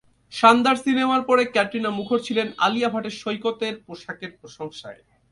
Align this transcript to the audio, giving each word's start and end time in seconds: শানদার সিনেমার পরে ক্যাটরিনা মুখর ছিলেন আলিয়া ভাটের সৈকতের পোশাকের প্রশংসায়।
শানদার 0.33 0.77
সিনেমার 0.83 1.21
পরে 1.29 1.43
ক্যাটরিনা 1.53 1.91
মুখর 1.99 2.19
ছিলেন 2.27 2.47
আলিয়া 2.65 2.89
ভাটের 2.93 3.15
সৈকতের 3.21 3.73
পোশাকের 3.85 4.31
প্রশংসায়। 4.39 5.01